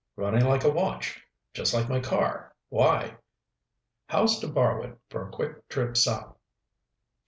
"Running 0.15 0.47
like 0.47 0.63
a 0.63 0.71
watch. 0.71 1.23
Just 1.53 1.75
like 1.75 1.87
my 1.87 1.99
car. 1.99 2.55
Why?" 2.69 3.17
"How's 4.09 4.39
to 4.39 4.47
borrow 4.47 4.81
it 4.83 4.97
for 5.11 5.27
a 5.27 5.31
quick 5.31 5.69
trip 5.69 5.95
south?" 5.95 6.37